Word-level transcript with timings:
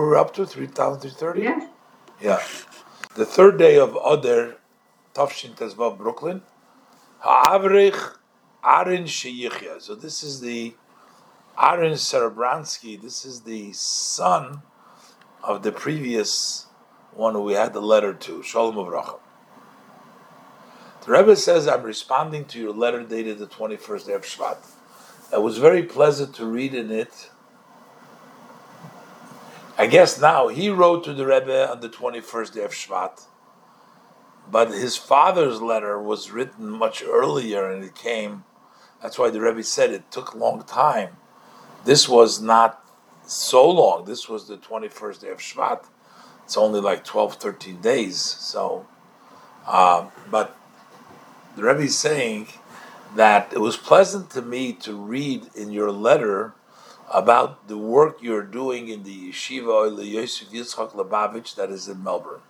we're 0.00 0.16
up 0.16 0.32
to? 0.34 0.46
3,330? 0.46 1.42
Yeah. 1.42 1.68
Yeah. 2.20 2.42
The 3.14 3.26
third 3.26 3.58
day 3.58 3.78
of 3.78 3.96
Oder, 3.96 4.56
Tafshin 5.14 5.54
Tezvav, 5.54 5.98
Brooklyn. 5.98 6.42
Ha'avrich 7.20 8.16
Arin 8.64 9.04
Sheyichya. 9.04 9.82
So 9.82 9.94
this 9.94 10.22
is 10.22 10.40
the 10.40 10.74
Aaron 11.60 11.92
Serebransky, 11.92 13.00
this 13.00 13.24
is 13.24 13.42
the 13.42 13.72
son 13.72 14.62
of 15.42 15.62
the 15.62 15.72
previous 15.72 16.66
one 17.12 17.44
we 17.44 17.52
had 17.52 17.74
the 17.74 17.82
letter 17.82 18.14
to, 18.14 18.42
Shalom 18.42 18.76
Avracha. 18.76 19.18
The 21.04 21.12
Rebbe 21.12 21.36
says, 21.36 21.68
I'm 21.68 21.82
responding 21.82 22.46
to 22.46 22.58
your 22.58 22.72
letter 22.72 23.02
dated 23.02 23.38
the 23.38 23.46
21st 23.46 24.06
day 24.06 24.12
of 24.14 24.22
Shvat. 24.22 24.58
It 25.32 25.42
was 25.42 25.58
very 25.58 25.82
pleasant 25.82 26.34
to 26.36 26.46
read 26.46 26.74
in 26.74 26.90
it. 26.90 27.30
I 29.82 29.86
guess 29.86 30.20
now 30.20 30.48
he 30.48 30.68
wrote 30.68 31.02
to 31.04 31.12
the 31.12 31.26
Rebbe 31.26 31.68
on 31.70 31.80
the 31.80 31.88
21st 31.88 32.54
day 32.54 32.62
of 32.62 32.70
Shvat, 32.70 33.26
but 34.50 34.70
his 34.70 34.96
father's 34.96 35.60
letter 35.60 36.00
was 36.00 36.30
written 36.30 36.70
much 36.70 37.02
earlier 37.02 37.68
and 37.68 37.82
it 37.82 37.94
came. 37.94 38.44
That's 39.02 39.18
why 39.18 39.30
the 39.30 39.40
Rebbe 39.40 39.64
said 39.64 39.90
it 39.90 40.10
took 40.10 40.34
a 40.34 40.38
long 40.38 40.62
time 40.62 41.16
this 41.84 42.08
was 42.08 42.40
not 42.40 42.84
so 43.26 43.68
long. 43.68 44.04
This 44.04 44.28
was 44.28 44.46
the 44.46 44.56
21st 44.56 45.20
day 45.20 45.30
of 45.30 45.38
Shvat. 45.38 45.84
It's 46.44 46.56
only 46.56 46.80
like 46.80 47.04
12, 47.04 47.34
13 47.34 47.80
days. 47.80 48.20
So, 48.20 48.86
uh, 49.66 50.06
but 50.30 50.56
the 51.56 51.64
Rebbe 51.64 51.82
is 51.82 51.98
saying 51.98 52.48
that 53.16 53.52
it 53.52 53.58
was 53.58 53.76
pleasant 53.76 54.30
to 54.30 54.42
me 54.42 54.72
to 54.74 54.94
read 54.94 55.48
in 55.54 55.70
your 55.70 55.90
letter 55.90 56.54
about 57.12 57.68
the 57.68 57.78
work 57.78 58.18
you're 58.20 58.44
doing 58.44 58.88
in 58.88 59.02
the 59.02 59.30
yeshiva 59.30 59.96
Yosef 60.04 60.50
Yitzchak 60.50 60.92
Lubavitch 60.92 61.54
that 61.56 61.70
is 61.70 61.88
in 61.88 62.02
Melbourne. 62.02 62.40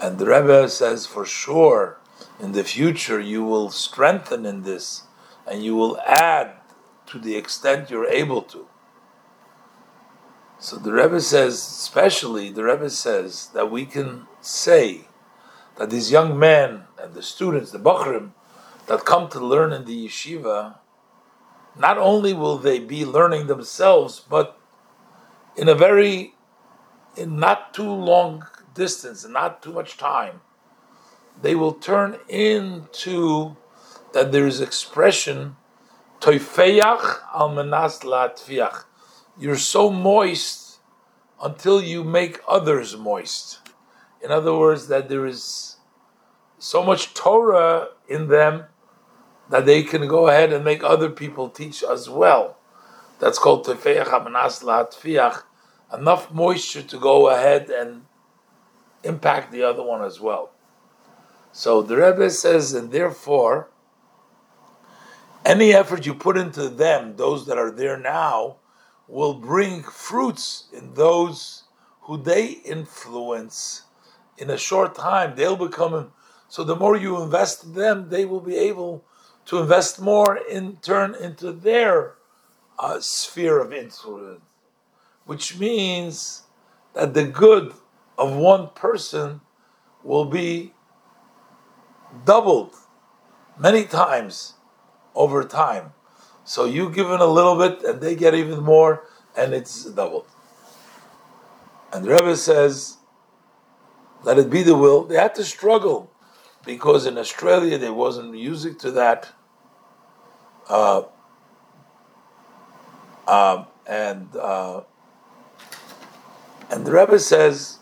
And 0.00 0.18
the 0.18 0.26
Rebbe 0.26 0.68
says 0.68 1.06
for 1.06 1.24
sure 1.24 1.98
in 2.40 2.52
the 2.52 2.64
future 2.64 3.20
you 3.20 3.44
will 3.44 3.70
strengthen 3.70 4.44
in 4.44 4.62
this 4.62 5.02
and 5.46 5.64
you 5.64 5.74
will 5.74 5.98
add 6.00 6.52
to 7.06 7.18
the 7.18 7.36
extent 7.36 7.90
you're 7.90 8.08
able 8.08 8.42
to. 8.42 8.66
So 10.58 10.76
the 10.76 10.92
Rebbe 10.92 11.20
says, 11.20 11.54
especially 11.54 12.50
the 12.50 12.64
Rebbe 12.64 12.90
says 12.90 13.48
that 13.48 13.70
we 13.70 13.84
can 13.86 14.26
say 14.40 15.08
that 15.76 15.90
these 15.90 16.10
young 16.10 16.38
men 16.38 16.84
and 16.98 17.14
the 17.14 17.22
students, 17.22 17.70
the 17.70 17.78
Bachrim, 17.78 18.32
that 18.86 19.04
come 19.04 19.28
to 19.30 19.40
learn 19.40 19.72
in 19.72 19.84
the 19.84 20.06
yeshiva, 20.06 20.76
not 21.78 21.98
only 21.98 22.32
will 22.32 22.58
they 22.58 22.78
be 22.78 23.04
learning 23.04 23.46
themselves, 23.46 24.20
but 24.20 24.58
in 25.56 25.68
a 25.68 25.74
very, 25.74 26.34
in 27.16 27.38
not 27.38 27.74
too 27.74 27.90
long 27.90 28.46
distance 28.74 29.24
and 29.24 29.32
not 29.32 29.62
too 29.62 29.72
much 29.72 29.96
time, 29.96 30.40
they 31.40 31.54
will 31.54 31.74
turn 31.74 32.18
into 32.28 33.56
that 34.12 34.32
there 34.32 34.46
is 34.46 34.60
expression 34.60 35.56
Toifeyach 36.20 37.18
al 37.34 37.50
menas 37.50 38.00
latfiach. 38.00 38.84
You're 39.38 39.58
so 39.58 39.90
moist 39.90 40.78
until 41.42 41.82
you 41.82 42.02
make 42.02 42.40
others 42.48 42.96
moist. 42.96 43.60
In 44.22 44.30
other 44.30 44.56
words, 44.56 44.88
that 44.88 45.08
there 45.08 45.26
is 45.26 45.76
so 46.58 46.82
much 46.82 47.12
Torah 47.12 47.88
in 48.08 48.28
them 48.28 48.64
that 49.50 49.66
they 49.66 49.82
can 49.82 50.06
go 50.08 50.28
ahead 50.28 50.52
and 50.52 50.64
make 50.64 50.82
other 50.82 51.10
people 51.10 51.48
teach 51.48 51.82
as 51.82 52.08
well. 52.08 52.56
That's 53.18 53.38
called 53.38 53.64
Toifeyach 53.64 54.08
al 54.08 54.24
menas 54.24 54.60
latfiach. 54.62 55.42
Enough 55.92 56.32
moisture 56.32 56.82
to 56.82 56.98
go 56.98 57.28
ahead 57.28 57.70
and 57.70 58.02
impact 59.04 59.52
the 59.52 59.62
other 59.62 59.82
one 59.82 60.04
as 60.04 60.20
well. 60.20 60.50
So 61.52 61.80
the 61.80 61.96
Rebbe 61.96 62.28
says, 62.30 62.74
and 62.74 62.90
therefore, 62.90 63.70
any 65.44 65.72
effort 65.72 66.04
you 66.04 66.12
put 66.12 66.36
into 66.36 66.68
them, 66.68 67.16
those 67.16 67.46
that 67.46 67.56
are 67.56 67.70
there 67.70 67.96
now, 67.96 68.56
will 69.08 69.34
bring 69.34 69.82
fruits 69.82 70.64
in 70.72 70.94
those 70.94 71.62
who 72.02 72.16
they 72.16 72.46
influence. 72.46 73.82
In 74.36 74.50
a 74.50 74.58
short 74.58 74.94
time, 74.96 75.36
they'll 75.36 75.56
become. 75.56 76.12
So 76.48 76.64
the 76.64 76.76
more 76.76 76.96
you 76.96 77.22
invest 77.22 77.64
in 77.64 77.72
them, 77.74 78.08
they 78.08 78.24
will 78.24 78.40
be 78.40 78.56
able 78.56 79.04
to 79.46 79.58
invest 79.58 80.00
more 80.00 80.36
in 80.36 80.76
turn 80.76 81.14
into 81.14 81.52
their 81.52 82.14
uh, 82.78 83.00
sphere 83.00 83.60
of 83.60 83.72
influence, 83.72 84.40
which 85.24 85.58
means 85.58 86.42
that 86.94 87.14
the 87.14 87.24
good 87.24 87.72
of 88.18 88.34
one 88.34 88.68
person 88.74 89.40
will 90.02 90.24
be 90.24 90.72
doubled 92.24 92.74
many 93.58 93.84
times 93.84 94.54
over 95.14 95.44
time. 95.44 95.92
So 96.44 96.64
you 96.64 96.90
give 96.90 97.10
in 97.10 97.20
a 97.20 97.26
little 97.26 97.56
bit, 97.56 97.82
and 97.82 98.00
they 98.00 98.14
get 98.14 98.34
even 98.34 98.60
more, 98.60 99.04
and 99.36 99.52
it's 99.52 99.84
doubled. 99.84 100.26
And 101.92 102.04
the 102.04 102.10
Rebbe 102.10 102.36
says, 102.36 102.98
"Let 104.22 104.38
it 104.38 104.50
be 104.50 104.62
the 104.62 104.76
will." 104.76 105.04
They 105.04 105.16
had 105.16 105.34
to 105.36 105.44
struggle 105.44 106.10
because 106.66 107.06
in 107.06 107.16
Australia 107.16 107.78
there 107.78 107.94
wasn't 107.94 108.32
music 108.32 108.78
to 108.80 108.90
that, 108.90 109.32
uh, 110.68 111.04
uh, 113.26 113.64
and 113.86 114.36
uh, 114.36 114.82
and 116.70 116.84
the 116.84 116.92
Rebbe 116.92 117.18
says, 117.18 117.78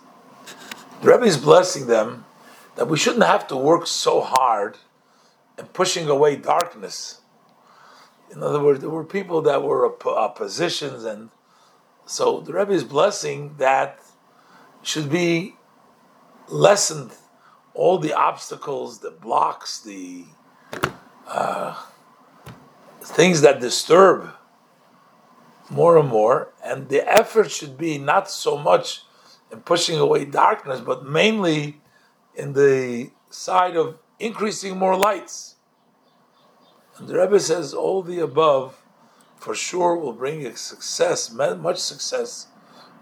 the 1.01 1.11
Rebbe 1.11 1.25
is 1.25 1.39
blessing 1.39 1.87
them 1.87 2.27
that 2.77 2.87
we 2.87 2.97
shouldn't 2.97 3.25
have 3.25 3.49
to 3.49 3.57
work 3.57 3.87
so 3.87 4.21
hard 4.21 4.79
and 5.59 5.73
pushing 5.73 6.09
away 6.09 6.37
darkness 6.37 7.23
in 8.35 8.43
other 8.43 8.61
words, 8.61 8.81
there 8.81 8.91
were 8.91 9.05
people 9.05 9.43
that 9.43 9.63
were 9.63 9.87
oppositions, 10.07 11.05
and 11.05 11.31
so 12.05 12.41
the 12.41 12.53
Rebbe 12.53 12.73
is 12.73 12.83
blessing 12.83 13.55
that 13.59 14.01
should 14.83 15.09
be 15.09 15.55
lessened. 16.49 17.13
All 17.75 17.99
the 17.99 18.13
obstacles, 18.13 19.01
the 19.01 19.11
blocks, 19.11 19.81
the 19.81 20.25
uh, 21.27 21.77
things 23.01 23.41
that 23.43 23.61
disturb 23.61 24.31
more 25.71 25.99
and 25.99 26.09
more, 26.09 26.53
and 26.63 26.89
the 26.89 27.07
effort 27.07 27.51
should 27.51 27.77
be 27.77 27.99
not 27.99 28.31
so 28.31 28.57
much 28.57 29.03
in 29.51 29.61
pushing 29.61 29.99
away 29.99 30.25
darkness, 30.25 30.81
but 30.81 31.05
mainly 31.05 31.81
in 32.35 32.53
the 32.53 33.11
side 33.31 33.77
of 33.77 33.99
increasing 34.19 34.79
more 34.79 34.97
lights. 34.97 35.57
And 36.97 37.09
the 37.09 37.19
Rebbe 37.19 37.41
says 37.41 37.75
all 37.75 38.03
the 38.03 38.21
above 38.21 38.81
for 39.37 39.55
sure 39.55 39.97
will 39.97 40.13
bring 40.13 40.47
a 40.47 40.57
success, 40.57 41.31
much 41.31 41.79
success, 41.79 42.47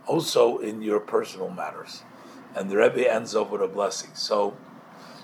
also 0.07 0.59
in 0.59 0.83
your 0.83 1.01
personal 1.01 1.51
matters. 1.51 2.03
And 2.55 2.71
the 2.71 2.77
Rebbe 2.77 3.11
ends 3.11 3.35
up 3.35 3.51
with 3.51 3.63
a 3.63 3.69
blessing. 3.69 4.11
So 4.15 4.57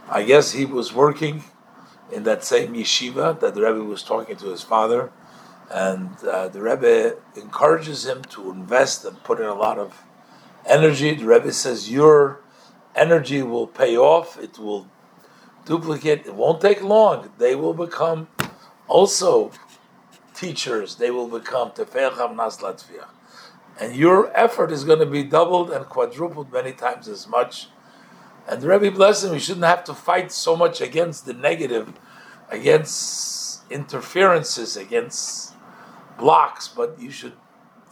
I 0.09 0.23
guess 0.23 0.53
he 0.53 0.65
was 0.65 0.93
working 0.93 1.45
in 2.11 2.23
that 2.25 2.45
same 2.45 2.75
yeshiva 2.75 3.39
that 3.41 3.55
the 3.55 3.63
Rebbe 3.63 3.85
was 3.85 4.03
talking 4.03 4.37
to 4.37 4.47
his 4.47 4.63
father. 4.63 5.11
And 5.71 6.17
uh, 6.25 6.49
the 6.49 6.63
Rebbe 6.63 7.17
encourages 7.37 8.07
him 8.07 8.23
to 8.31 8.51
invest 8.51 9.05
and 9.05 9.23
put 9.23 9.39
in 9.41 9.47
a 9.47 9.55
lot 9.55 9.79
of 9.79 10.03
energy. 10.65 11.15
The 11.15 11.27
Rebbe 11.27 11.53
says, 11.53 11.91
Your 11.91 12.41
energy 12.95 13.43
will 13.43 13.67
pay 13.67 13.97
off, 13.97 14.39
it 14.39 14.59
will 14.59 14.87
duplicate, 15.67 16.27
it 16.27 16.35
won't 16.35 16.61
take 16.61 16.83
long. 16.83 17.31
They 17.39 17.55
will 17.55 17.75
become 17.75 18.29
also 18.87 19.53
teachers, 20.35 20.97
they 20.97 21.11
will 21.11 21.29
become 21.29 21.71
Toifeyach 21.73 22.17
al 22.17 22.29
menas 22.31 22.59
latfiach. 22.59 23.18
And 23.81 23.95
your 23.95 24.37
effort 24.37 24.73
is 24.73 24.85
going 24.85 24.99
to 24.99 25.07
be 25.07 25.23
doubled 25.23 25.71
and 25.71 25.87
quadrupled 25.87 26.53
many 26.53 26.73
times 26.73 27.09
as 27.09 27.29
much. 27.29 27.69
And 28.49 28.61
the 28.61 28.69
Rebbe 28.69 28.91
bless 28.91 29.23
him, 29.23 29.33
we 29.33 29.39
shouldn't 29.39 29.67
have 29.67 29.85
to 29.85 29.95
fight 29.95 30.33
so 30.33 30.57
much 30.57 30.81
against 30.81 31.27
the 31.27 31.35
negative, 31.35 31.93
against 32.51 33.63
interferences, 33.71 34.77
against 34.77 35.53
blocks, 36.19 36.67
but 36.69 37.01
you 37.01 37.11
should 37.11 37.35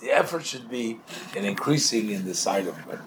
the 0.00 0.10
effort 0.10 0.44
should 0.44 0.68
be 0.68 1.00
in 1.34 1.44
increasing 1.44 2.10
in 2.10 2.26
the 2.26 2.34
side 2.34 2.66
of 2.66 2.76
it. 2.90 2.98